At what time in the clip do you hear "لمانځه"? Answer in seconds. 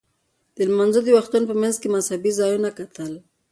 0.69-1.01